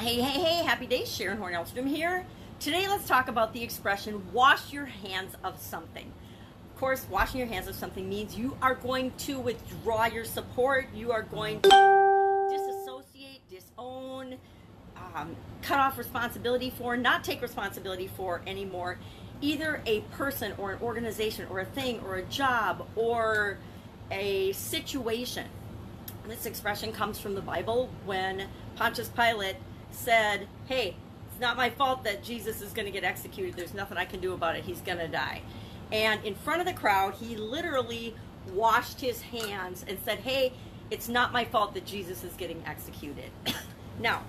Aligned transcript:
Hey, 0.00 0.14
hey, 0.14 0.40
hey, 0.40 0.64
happy 0.64 0.86
days. 0.86 1.14
Sharon 1.14 1.36
Horn 1.36 1.52
Elstrom 1.52 1.86
here. 1.86 2.24
Today, 2.58 2.88
let's 2.88 3.06
talk 3.06 3.28
about 3.28 3.52
the 3.52 3.62
expression 3.62 4.32
wash 4.32 4.72
your 4.72 4.86
hands 4.86 5.34
of 5.44 5.60
something. 5.60 6.10
Of 6.72 6.80
course, 6.80 7.06
washing 7.10 7.38
your 7.38 7.48
hands 7.48 7.68
of 7.68 7.74
something 7.74 8.08
means 8.08 8.34
you 8.34 8.56
are 8.62 8.74
going 8.74 9.12
to 9.18 9.38
withdraw 9.38 10.06
your 10.06 10.24
support, 10.24 10.86
you 10.94 11.12
are 11.12 11.20
going 11.20 11.60
to 11.60 12.48
disassociate, 12.50 13.42
disown, 13.50 14.36
um, 14.96 15.36
cut 15.60 15.78
off 15.78 15.98
responsibility 15.98 16.70
for, 16.70 16.96
not 16.96 17.22
take 17.22 17.42
responsibility 17.42 18.06
for 18.06 18.40
anymore 18.46 18.96
either 19.42 19.82
a 19.84 20.00
person 20.12 20.54
or 20.56 20.72
an 20.72 20.80
organization 20.80 21.46
or 21.50 21.60
a 21.60 21.66
thing 21.66 22.00
or 22.06 22.16
a 22.16 22.22
job 22.22 22.86
or 22.96 23.58
a 24.10 24.52
situation. 24.52 25.46
This 26.26 26.46
expression 26.46 26.90
comes 26.90 27.18
from 27.20 27.34
the 27.34 27.42
Bible 27.42 27.90
when 28.06 28.48
Pontius 28.76 29.10
Pilate 29.10 29.56
said, 29.90 30.46
Hey, 30.66 30.96
it's 31.30 31.40
not 31.40 31.56
my 31.56 31.70
fault 31.70 32.04
that 32.04 32.22
Jesus 32.22 32.60
is 32.60 32.72
going 32.72 32.86
to 32.86 32.92
get 32.92 33.04
executed. 33.04 33.54
There's 33.56 33.74
nothing 33.74 33.98
I 33.98 34.04
can 34.04 34.20
do 34.20 34.32
about 34.32 34.56
it. 34.56 34.64
He's 34.64 34.80
going 34.80 34.98
to 34.98 35.08
die. 35.08 35.42
And 35.92 36.24
in 36.24 36.34
front 36.34 36.60
of 36.60 36.66
the 36.66 36.72
crowd, 36.72 37.14
he 37.14 37.36
literally 37.36 38.14
washed 38.52 39.00
his 39.00 39.22
hands 39.22 39.84
and 39.86 39.98
said, 40.04 40.18
Hey, 40.18 40.52
it's 40.90 41.08
not 41.08 41.32
my 41.32 41.44
fault 41.44 41.74
that 41.74 41.86
Jesus 41.86 42.24
is 42.24 42.32
getting 42.34 42.62
executed. 42.66 43.30
now, 44.00 44.22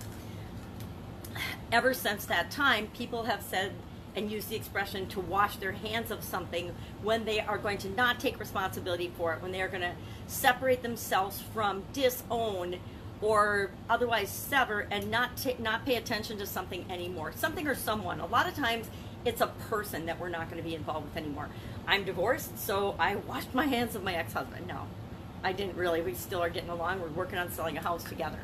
ever 1.71 1.93
since 1.93 2.25
that 2.25 2.51
time, 2.51 2.87
people 2.87 3.23
have 3.23 3.41
said 3.41 3.71
and 4.15 4.29
used 4.29 4.49
the 4.49 4.55
expression 4.55 5.07
to 5.07 5.19
wash 5.19 5.55
their 5.57 5.71
hands 5.71 6.11
of 6.11 6.23
something 6.23 6.73
when 7.01 7.23
they 7.25 7.39
are 7.39 7.57
going 7.57 7.77
to 7.77 7.89
not 7.91 8.19
take 8.19 8.39
responsibility 8.39 9.11
for 9.17 9.33
it, 9.33 9.41
when 9.41 9.51
they 9.51 9.61
are 9.61 9.69
going 9.69 9.81
to 9.81 9.93
separate 10.27 10.81
themselves 10.83 11.41
from, 11.53 11.83
disown, 11.93 12.77
or 13.21 13.71
otherwise 13.89 14.29
sever 14.29 14.87
and 14.91 15.11
not 15.11 15.37
t- 15.37 15.55
not 15.59 15.85
pay 15.85 15.95
attention 15.95 16.37
to 16.39 16.45
something 16.45 16.85
anymore. 16.89 17.31
Something 17.35 17.67
or 17.67 17.75
someone. 17.75 18.19
A 18.19 18.25
lot 18.25 18.47
of 18.47 18.55
times 18.55 18.89
it's 19.25 19.41
a 19.41 19.47
person 19.69 20.07
that 20.07 20.19
we're 20.19 20.29
not 20.29 20.49
going 20.49 20.61
to 20.61 20.67
be 20.67 20.75
involved 20.75 21.07
with 21.07 21.17
anymore. 21.17 21.49
I'm 21.87 22.03
divorced, 22.03 22.57
so 22.57 22.95
I 22.97 23.15
washed 23.15 23.53
my 23.53 23.65
hands 23.65 23.95
of 23.95 24.03
my 24.03 24.15
ex-husband. 24.15 24.67
No, 24.67 24.87
I 25.43 25.53
didn't 25.53 25.75
really. 25.75 26.01
We 26.01 26.13
still 26.15 26.41
are 26.41 26.49
getting 26.49 26.69
along. 26.69 27.01
We're 27.01 27.09
working 27.09 27.37
on 27.37 27.51
selling 27.51 27.77
a 27.77 27.81
house 27.81 28.03
together. 28.03 28.39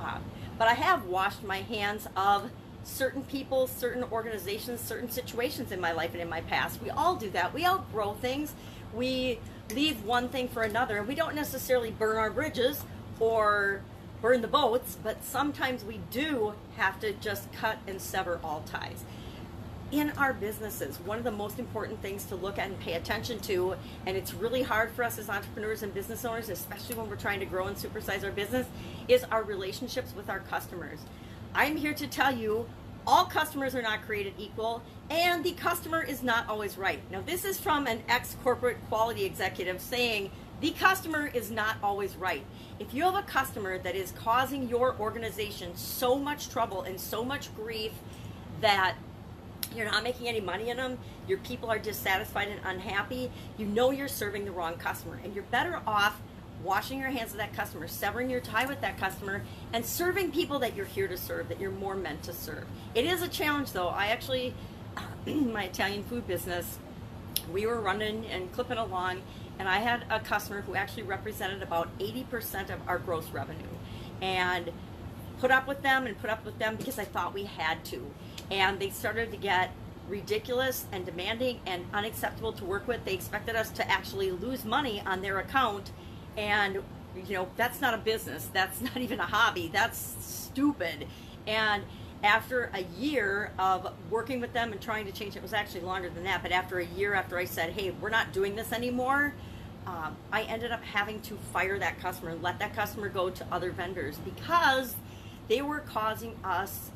Uh, 0.00 0.18
but 0.58 0.68
I 0.68 0.74
have 0.74 1.06
washed 1.06 1.42
my 1.42 1.62
hands 1.62 2.06
of 2.16 2.50
certain 2.84 3.22
people, 3.24 3.66
certain 3.66 4.04
organizations, 4.04 4.80
certain 4.80 5.10
situations 5.10 5.72
in 5.72 5.80
my 5.80 5.92
life 5.92 6.12
and 6.12 6.22
in 6.22 6.28
my 6.28 6.40
past. 6.42 6.82
We 6.82 6.90
all 6.90 7.16
do 7.16 7.30
that. 7.30 7.52
We 7.52 7.64
all 7.64 7.84
grow 7.92 8.14
things. 8.14 8.54
We 8.94 9.38
leave 9.74 10.04
one 10.04 10.28
thing 10.28 10.48
for 10.48 10.62
another. 10.62 10.98
And 10.98 11.08
we 11.08 11.14
don't 11.14 11.34
necessarily 11.34 11.90
burn 11.90 12.16
our 12.16 12.30
bridges 12.30 12.84
or 13.18 13.82
burn 14.20 14.40
the 14.40 14.48
boats, 14.48 14.98
but 15.02 15.24
sometimes 15.24 15.84
we 15.84 16.00
do 16.10 16.54
have 16.76 17.00
to 17.00 17.12
just 17.14 17.52
cut 17.52 17.78
and 17.86 18.00
sever 18.00 18.40
all 18.44 18.62
ties. 18.66 19.04
In 19.92 20.10
our 20.12 20.32
businesses, 20.32 21.00
one 21.00 21.18
of 21.18 21.24
the 21.24 21.32
most 21.32 21.58
important 21.58 22.00
things 22.00 22.24
to 22.26 22.36
look 22.36 22.58
at 22.58 22.68
and 22.68 22.78
pay 22.78 22.92
attention 22.92 23.40
to, 23.40 23.74
and 24.06 24.16
it's 24.16 24.32
really 24.32 24.62
hard 24.62 24.92
for 24.92 25.02
us 25.02 25.18
as 25.18 25.28
entrepreneurs 25.28 25.82
and 25.82 25.92
business 25.92 26.24
owners, 26.24 26.48
especially 26.48 26.94
when 26.94 27.08
we're 27.08 27.16
trying 27.16 27.40
to 27.40 27.46
grow 27.46 27.66
and 27.66 27.76
supersize 27.76 28.22
our 28.22 28.30
business, 28.30 28.68
is 29.08 29.24
our 29.24 29.42
relationships 29.42 30.14
with 30.14 30.30
our 30.30 30.40
customers. 30.40 31.00
I'm 31.54 31.76
here 31.76 31.94
to 31.94 32.06
tell 32.06 32.34
you 32.34 32.66
all 33.06 33.24
customers 33.24 33.74
are 33.74 33.82
not 33.82 34.02
created 34.02 34.34
equal 34.38 34.82
and 35.10 35.42
the 35.42 35.52
customer 35.52 36.02
is 36.02 36.22
not 36.22 36.48
always 36.48 36.78
right. 36.78 37.00
Now, 37.10 37.22
this 37.22 37.44
is 37.44 37.58
from 37.58 37.86
an 37.86 38.02
ex 38.08 38.36
corporate 38.44 38.76
quality 38.88 39.24
executive 39.24 39.80
saying 39.80 40.30
the 40.60 40.70
customer 40.72 41.30
is 41.32 41.50
not 41.50 41.76
always 41.82 42.16
right. 42.16 42.44
If 42.78 42.92
you 42.92 43.04
have 43.04 43.14
a 43.14 43.22
customer 43.22 43.78
that 43.78 43.94
is 43.94 44.12
causing 44.12 44.68
your 44.68 44.94
organization 44.98 45.74
so 45.74 46.18
much 46.18 46.50
trouble 46.50 46.82
and 46.82 47.00
so 47.00 47.24
much 47.24 47.54
grief 47.56 47.92
that 48.60 48.94
you're 49.74 49.90
not 49.90 50.02
making 50.02 50.28
any 50.28 50.40
money 50.40 50.68
in 50.68 50.76
them, 50.76 50.98
your 51.26 51.38
people 51.38 51.70
are 51.70 51.78
dissatisfied 51.78 52.48
and 52.48 52.60
unhappy, 52.64 53.30
you 53.56 53.66
know 53.66 53.90
you're 53.90 54.08
serving 54.08 54.44
the 54.44 54.50
wrong 54.50 54.74
customer. 54.74 55.18
And 55.24 55.34
you're 55.34 55.44
better 55.44 55.80
off 55.86 56.20
washing 56.62 56.98
your 56.98 57.08
hands 57.08 57.30
of 57.30 57.38
that 57.38 57.54
customer, 57.54 57.88
severing 57.88 58.28
your 58.28 58.40
tie 58.40 58.66
with 58.66 58.80
that 58.82 58.98
customer, 58.98 59.42
and 59.72 59.84
serving 59.84 60.30
people 60.32 60.58
that 60.58 60.76
you're 60.76 60.84
here 60.84 61.08
to 61.08 61.16
serve, 61.16 61.48
that 61.48 61.58
you're 61.58 61.70
more 61.70 61.94
meant 61.94 62.22
to 62.24 62.32
serve. 62.32 62.66
It 62.94 63.06
is 63.06 63.22
a 63.22 63.28
challenge, 63.28 63.72
though. 63.72 63.88
I 63.88 64.08
actually, 64.08 64.52
my 65.26 65.64
Italian 65.64 66.04
food 66.04 66.26
business, 66.26 66.78
we 67.52 67.66
were 67.66 67.80
running 67.80 68.26
and 68.26 68.52
clipping 68.52 68.78
along, 68.78 69.22
and 69.58 69.68
I 69.68 69.78
had 69.78 70.04
a 70.10 70.20
customer 70.20 70.62
who 70.62 70.74
actually 70.74 71.02
represented 71.04 71.62
about 71.62 71.96
80% 71.98 72.70
of 72.70 72.80
our 72.86 72.98
gross 72.98 73.28
revenue. 73.30 73.66
And 74.20 74.70
put 75.40 75.50
up 75.50 75.66
with 75.66 75.80
them 75.82 76.06
and 76.06 76.18
put 76.20 76.28
up 76.28 76.44
with 76.44 76.58
them 76.58 76.76
because 76.76 76.98
I 76.98 77.04
thought 77.04 77.32
we 77.32 77.44
had 77.44 77.84
to. 77.86 78.10
And 78.50 78.78
they 78.78 78.90
started 78.90 79.30
to 79.30 79.38
get 79.38 79.72
ridiculous 80.06 80.84
and 80.92 81.06
demanding 81.06 81.60
and 81.66 81.86
unacceptable 81.94 82.52
to 82.54 82.64
work 82.64 82.86
with. 82.86 83.04
They 83.04 83.14
expected 83.14 83.56
us 83.56 83.70
to 83.70 83.90
actually 83.90 84.30
lose 84.32 84.64
money 84.64 85.02
on 85.06 85.22
their 85.22 85.38
account 85.38 85.90
and 86.36 86.82
you 87.26 87.34
know 87.34 87.48
that's 87.56 87.80
not 87.80 87.94
a 87.94 87.98
business 87.98 88.48
that's 88.52 88.80
not 88.80 88.96
even 88.96 89.20
a 89.20 89.26
hobby 89.26 89.68
that's 89.72 90.16
stupid 90.20 91.06
and 91.46 91.82
after 92.22 92.70
a 92.74 92.82
year 92.98 93.52
of 93.58 93.92
working 94.10 94.40
with 94.40 94.52
them 94.52 94.72
and 94.72 94.80
trying 94.80 95.06
to 95.06 95.12
change 95.12 95.36
it 95.36 95.42
was 95.42 95.52
actually 95.52 95.80
longer 95.80 96.10
than 96.10 96.24
that 96.24 96.42
but 96.42 96.52
after 96.52 96.78
a 96.78 96.86
year 96.86 97.14
after 97.14 97.38
i 97.38 97.44
said 97.44 97.70
hey 97.70 97.90
we're 98.00 98.10
not 98.10 98.32
doing 98.32 98.54
this 98.54 98.72
anymore 98.72 99.34
um, 99.86 100.16
i 100.30 100.42
ended 100.42 100.70
up 100.70 100.82
having 100.82 101.20
to 101.22 101.34
fire 101.52 101.78
that 101.78 101.98
customer 102.00 102.30
and 102.30 102.42
let 102.42 102.58
that 102.58 102.74
customer 102.74 103.08
go 103.08 103.30
to 103.30 103.46
other 103.50 103.70
vendors 103.70 104.18
because 104.18 104.94
they 105.48 105.62
were 105.62 105.80
causing 105.80 106.36
us 106.44 106.90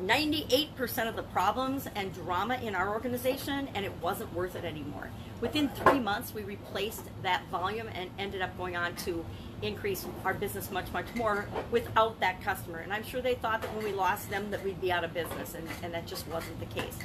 98% 0.00 1.08
of 1.08 1.14
the 1.14 1.22
problems 1.22 1.86
and 1.94 2.12
drama 2.12 2.56
in 2.56 2.74
our 2.74 2.92
organization 2.92 3.68
and 3.74 3.84
it 3.84 3.92
wasn't 4.00 4.32
worth 4.34 4.56
it 4.56 4.64
anymore. 4.64 5.08
Within 5.40 5.68
three 5.68 6.00
months, 6.00 6.34
we 6.34 6.42
replaced 6.42 7.02
that 7.22 7.42
volume 7.50 7.88
and 7.94 8.10
ended 8.18 8.42
up 8.42 8.56
going 8.56 8.76
on 8.76 8.96
to 8.96 9.24
increase 9.64 10.06
our 10.24 10.34
business 10.34 10.70
much, 10.70 10.92
much 10.92 11.06
more 11.14 11.46
without 11.70 12.20
that 12.20 12.42
customer. 12.42 12.78
And 12.78 12.92
I'm 12.92 13.04
sure 13.04 13.20
they 13.20 13.34
thought 13.34 13.62
that 13.62 13.74
when 13.74 13.84
we 13.84 13.92
lost 13.92 14.30
them 14.30 14.50
that 14.50 14.64
we'd 14.64 14.80
be 14.80 14.92
out 14.92 15.04
of 15.04 15.14
business, 15.14 15.54
and, 15.54 15.66
and 15.82 15.94
that 15.94 16.06
just 16.06 16.26
wasn't 16.28 16.60
the 16.60 16.66
case. 16.66 16.98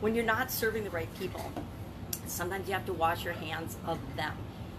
When 0.00 0.14
you're 0.14 0.24
not 0.24 0.50
serving 0.50 0.84
the 0.84 0.90
right 0.90 1.08
people, 1.18 1.50
sometimes 2.26 2.68
you 2.68 2.74
have 2.74 2.86
to 2.86 2.92
wash 2.92 3.24
your 3.24 3.34
hands 3.34 3.76
of 3.86 3.98
them. 4.16 4.32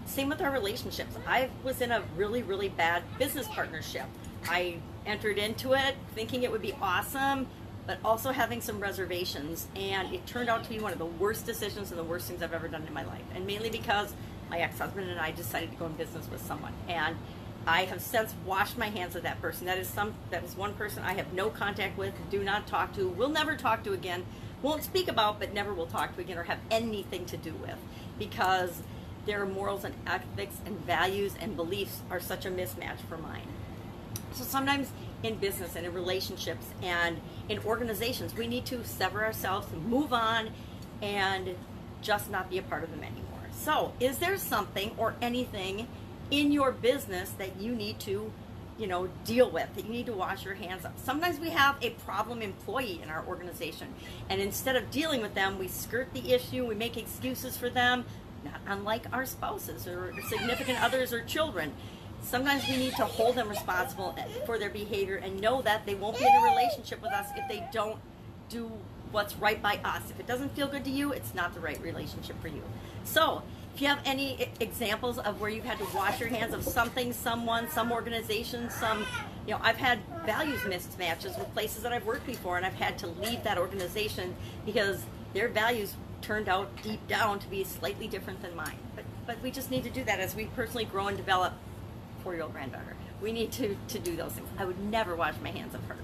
Same 0.06 0.28
with 0.28 0.40
our 0.40 0.50
relationships. 0.50 1.16
I 1.26 1.50
was 1.64 1.80
in 1.80 1.90
a 1.90 2.02
really, 2.16 2.42
really 2.42 2.68
bad 2.68 3.02
business 3.18 3.48
partnership. 3.48 4.06
I 4.48 4.76
entered 5.04 5.38
into 5.38 5.72
it 5.72 5.96
thinking 6.14 6.42
it 6.42 6.50
would 6.50 6.62
be 6.62 6.74
awesome 6.80 7.48
but 7.86 7.98
also 8.04 8.32
having 8.32 8.60
some 8.60 8.80
reservations. 8.80 9.68
And 9.76 10.12
it 10.12 10.26
turned 10.26 10.48
out 10.48 10.64
to 10.64 10.70
be 10.70 10.80
one 10.80 10.92
of 10.92 10.98
the 10.98 11.06
worst 11.06 11.46
decisions 11.46 11.90
and 11.90 11.98
the 11.98 12.04
worst 12.04 12.28
things 12.28 12.42
I've 12.42 12.52
ever 12.52 12.68
done 12.68 12.84
in 12.86 12.92
my 12.92 13.04
life. 13.04 13.22
And 13.34 13.46
mainly 13.46 13.70
because 13.70 14.12
my 14.50 14.58
ex 14.58 14.78
husband 14.78 15.10
and 15.10 15.18
I 15.18 15.30
decided 15.30 15.72
to 15.72 15.76
go 15.76 15.86
in 15.86 15.92
business 15.92 16.28
with 16.30 16.44
someone. 16.44 16.72
And 16.88 17.16
I 17.66 17.84
have 17.84 18.00
since 18.00 18.34
washed 18.44 18.78
my 18.78 18.88
hands 18.88 19.16
of 19.16 19.24
that 19.24 19.42
person. 19.42 19.66
That 19.66 19.78
is 19.78 19.88
some 19.88 20.14
that 20.30 20.44
is 20.44 20.56
one 20.56 20.74
person 20.74 21.02
I 21.02 21.14
have 21.14 21.32
no 21.32 21.50
contact 21.50 21.98
with, 21.98 22.14
do 22.30 22.44
not 22.44 22.66
talk 22.66 22.94
to, 22.94 23.08
will 23.08 23.28
never 23.28 23.56
talk 23.56 23.82
to 23.84 23.92
again, 23.92 24.24
won't 24.62 24.84
speak 24.84 25.08
about, 25.08 25.40
but 25.40 25.52
never 25.52 25.74
will 25.74 25.86
talk 25.86 26.14
to 26.14 26.20
again 26.20 26.38
or 26.38 26.44
have 26.44 26.60
anything 26.70 27.24
to 27.26 27.36
do 27.36 27.52
with. 27.54 27.76
Because 28.18 28.82
their 29.26 29.44
morals 29.44 29.84
and 29.84 29.94
ethics 30.06 30.56
and 30.64 30.78
values 30.86 31.34
and 31.40 31.56
beliefs 31.56 32.02
are 32.10 32.20
such 32.20 32.46
a 32.46 32.50
mismatch 32.50 33.00
for 33.08 33.18
mine. 33.18 33.48
So 34.32 34.44
sometimes 34.44 34.92
in 35.22 35.36
business 35.36 35.74
and 35.74 35.84
in 35.84 35.92
relationships 35.92 36.66
and 36.82 37.20
in 37.48 37.58
organizations, 37.60 38.34
we 38.34 38.46
need 38.46 38.64
to 38.66 38.84
sever 38.84 39.24
ourselves 39.24 39.72
and 39.72 39.84
move 39.86 40.12
on 40.12 40.50
and 41.02 41.56
just 42.02 42.30
not 42.30 42.48
be 42.48 42.58
a 42.58 42.62
part 42.62 42.84
of 42.84 42.90
them 42.90 43.02
anymore. 43.02 43.25
So, 43.62 43.92
is 44.00 44.18
there 44.18 44.36
something 44.36 44.92
or 44.96 45.14
anything 45.20 45.88
in 46.30 46.52
your 46.52 46.72
business 46.72 47.30
that 47.30 47.60
you 47.60 47.74
need 47.74 47.98
to, 48.00 48.32
you 48.78 48.86
know, 48.86 49.08
deal 49.24 49.50
with, 49.50 49.74
that 49.74 49.84
you 49.84 49.90
need 49.90 50.06
to 50.06 50.12
wash 50.12 50.44
your 50.44 50.54
hands 50.54 50.84
of? 50.84 50.92
Sometimes 50.96 51.40
we 51.40 51.50
have 51.50 51.76
a 51.82 51.90
problem 51.90 52.42
employee 52.42 53.00
in 53.02 53.10
our 53.10 53.24
organization, 53.26 53.88
and 54.28 54.40
instead 54.40 54.76
of 54.76 54.90
dealing 54.90 55.20
with 55.20 55.34
them, 55.34 55.58
we 55.58 55.68
skirt 55.68 56.12
the 56.12 56.32
issue, 56.32 56.66
we 56.66 56.74
make 56.74 56.96
excuses 56.96 57.56
for 57.56 57.70
them, 57.70 58.04
not 58.44 58.60
unlike 58.66 59.06
our 59.12 59.26
spouses 59.26 59.86
or 59.86 60.12
significant 60.28 60.82
others 60.82 61.12
or 61.12 61.24
children 61.24 61.72
sometimes 62.22 62.66
we 62.68 62.76
need 62.76 62.94
to 62.96 63.04
hold 63.04 63.36
them 63.36 63.48
responsible 63.48 64.16
for 64.44 64.58
their 64.58 64.70
behavior 64.70 65.16
and 65.16 65.40
know 65.40 65.62
that 65.62 65.86
they 65.86 65.94
won't 65.94 66.18
be 66.18 66.24
in 66.24 66.34
a 66.34 66.42
relationship 66.42 67.00
with 67.00 67.12
us 67.12 67.28
if 67.36 67.48
they 67.48 67.64
don't 67.72 67.98
do 68.48 68.70
what's 69.16 69.34
right 69.36 69.60
by 69.62 69.80
us. 69.82 70.02
If 70.10 70.20
it 70.20 70.26
doesn't 70.26 70.54
feel 70.54 70.68
good 70.68 70.84
to 70.84 70.90
you, 70.90 71.10
it's 71.10 71.34
not 71.34 71.54
the 71.54 71.60
right 71.60 71.80
relationship 71.80 72.40
for 72.42 72.48
you. 72.48 72.62
So, 73.02 73.42
if 73.74 73.80
you 73.80 73.88
have 73.88 74.00
any 74.04 74.48
examples 74.60 75.18
of 75.18 75.40
where 75.40 75.50
you've 75.50 75.64
had 75.64 75.78
to 75.78 75.86
wash 75.94 76.20
your 76.20 76.28
hands 76.28 76.52
of 76.52 76.62
something, 76.62 77.14
someone, 77.14 77.68
some 77.70 77.92
organization, 77.92 78.68
some, 78.70 79.06
you 79.46 79.52
know, 79.52 79.60
I've 79.62 79.78
had 79.78 80.00
values 80.26 80.60
mismatches 80.60 81.38
with 81.38 81.50
places 81.54 81.82
that 81.82 81.92
I've 81.92 82.04
worked 82.04 82.26
before 82.26 82.58
and 82.58 82.66
I've 82.66 82.74
had 82.74 82.98
to 82.98 83.06
leave 83.06 83.42
that 83.44 83.58
organization 83.58 84.34
because 84.66 85.02
their 85.32 85.48
values 85.48 85.94
turned 86.20 86.48
out 86.48 86.68
deep 86.82 87.06
down 87.08 87.38
to 87.38 87.48
be 87.48 87.64
slightly 87.64 88.08
different 88.08 88.42
than 88.42 88.54
mine. 88.54 88.78
But, 88.94 89.04
but 89.26 89.42
we 89.42 89.50
just 89.50 89.70
need 89.70 89.84
to 89.84 89.90
do 89.90 90.04
that 90.04 90.20
as 90.20 90.34
we 90.34 90.44
personally 90.46 90.84
grow 90.84 91.08
and 91.08 91.16
develop 91.16 91.54
four-year-old 92.22 92.52
granddaughter. 92.52 92.96
We 93.22 93.32
need 93.32 93.50
to, 93.52 93.76
to 93.88 93.98
do 93.98 94.14
those 94.14 94.32
things. 94.32 94.48
I 94.58 94.66
would 94.66 94.78
never 94.78 95.16
wash 95.16 95.34
my 95.42 95.50
hands 95.50 95.74
of 95.74 95.82
her. 95.84 95.96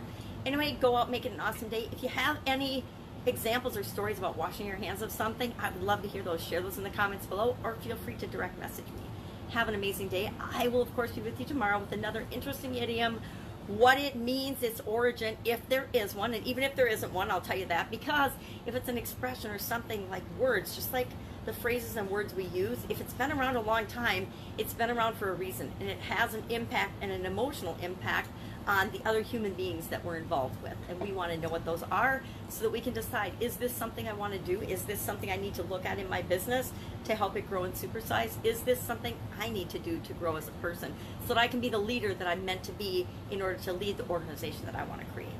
Anyway, 0.44 0.76
go 0.80 0.96
out, 0.96 1.10
make 1.10 1.24
it 1.24 1.32
an 1.32 1.40
awesome 1.40 1.68
day. 1.68 1.88
If 1.92 2.02
you 2.02 2.08
have 2.08 2.38
any 2.46 2.84
examples 3.26 3.76
or 3.76 3.82
stories 3.82 4.18
about 4.18 4.36
washing 4.36 4.66
your 4.66 4.76
hands 4.76 5.02
of 5.02 5.10
something, 5.10 5.54
I 5.58 5.70
would 5.70 5.82
love 5.82 6.02
to 6.02 6.08
hear 6.08 6.22
those. 6.22 6.42
Share 6.42 6.60
those 6.60 6.78
in 6.78 6.84
the 6.84 6.90
comments 6.90 7.26
below 7.26 7.56
or 7.62 7.76
feel 7.76 7.96
free 7.96 8.14
to 8.14 8.26
direct 8.26 8.58
message 8.58 8.86
me. 8.86 9.02
Have 9.50 9.68
an 9.68 9.74
amazing 9.74 10.08
day. 10.08 10.30
I 10.54 10.68
will, 10.68 10.82
of 10.82 10.94
course, 10.94 11.12
be 11.12 11.20
with 11.20 11.38
you 11.38 11.46
tomorrow 11.46 11.78
with 11.78 11.92
another 11.92 12.26
interesting 12.30 12.74
idiom, 12.74 13.20
what 13.66 13.98
it 13.98 14.16
means, 14.16 14.62
its 14.62 14.80
origin, 14.80 15.36
if 15.44 15.68
there 15.68 15.88
is 15.92 16.14
one. 16.14 16.34
And 16.34 16.44
even 16.46 16.64
if 16.64 16.74
there 16.74 16.86
isn't 16.86 17.12
one, 17.12 17.30
I'll 17.30 17.40
tell 17.40 17.56
you 17.56 17.66
that 17.66 17.90
because 17.90 18.32
if 18.66 18.74
it's 18.74 18.88
an 18.88 18.98
expression 18.98 19.50
or 19.50 19.58
something 19.58 20.08
like 20.10 20.22
words, 20.38 20.74
just 20.74 20.92
like 20.92 21.08
the 21.44 21.52
phrases 21.52 21.96
and 21.96 22.08
words 22.10 22.34
we 22.34 22.44
use, 22.44 22.78
if 22.88 23.00
it's 23.00 23.12
been 23.14 23.32
around 23.32 23.56
a 23.56 23.60
long 23.60 23.86
time, 23.86 24.28
it's 24.58 24.74
been 24.74 24.90
around 24.90 25.16
for 25.16 25.30
a 25.30 25.34
reason 25.34 25.70
and 25.80 25.88
it 25.88 25.98
has 26.00 26.34
an 26.34 26.42
impact 26.48 26.92
and 27.00 27.12
an 27.12 27.26
emotional 27.26 27.76
impact 27.82 28.30
on 28.66 28.90
the 28.90 29.00
other 29.08 29.22
human 29.22 29.52
beings 29.54 29.88
that 29.88 30.04
we're 30.04 30.16
involved 30.16 30.62
with. 30.62 30.76
And 30.88 31.00
we 31.00 31.12
want 31.12 31.32
to 31.32 31.38
know 31.38 31.48
what 31.48 31.64
those 31.64 31.82
are 31.90 32.22
so 32.48 32.62
that 32.62 32.70
we 32.70 32.80
can 32.80 32.92
decide 32.92 33.32
is 33.40 33.56
this 33.56 33.72
something 33.72 34.08
I 34.08 34.12
want 34.12 34.32
to 34.32 34.38
do? 34.38 34.60
Is 34.60 34.82
this 34.82 35.00
something 35.00 35.30
I 35.30 35.36
need 35.36 35.54
to 35.54 35.62
look 35.62 35.84
at 35.84 35.98
in 35.98 36.08
my 36.08 36.22
business 36.22 36.72
to 37.04 37.14
help 37.14 37.36
it 37.36 37.48
grow 37.48 37.64
and 37.64 37.74
supersize? 37.74 38.32
Is 38.44 38.62
this 38.62 38.80
something 38.80 39.14
I 39.38 39.48
need 39.48 39.70
to 39.70 39.78
do 39.78 39.98
to 40.00 40.12
grow 40.14 40.36
as 40.36 40.48
a 40.48 40.52
person 40.52 40.94
so 41.22 41.28
that 41.28 41.38
I 41.38 41.48
can 41.48 41.60
be 41.60 41.68
the 41.68 41.78
leader 41.78 42.14
that 42.14 42.28
I'm 42.28 42.44
meant 42.44 42.62
to 42.64 42.72
be 42.72 43.06
in 43.30 43.42
order 43.42 43.58
to 43.60 43.72
lead 43.72 43.96
the 43.96 44.08
organization 44.08 44.64
that 44.66 44.74
I 44.74 44.84
want 44.84 45.00
to 45.00 45.06
create? 45.06 45.30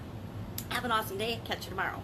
Have 0.71 0.85
an 0.85 0.93
awesome 0.93 1.19
day. 1.19 1.41
Catch 1.45 1.65
you 1.65 1.71
tomorrow. 1.71 2.01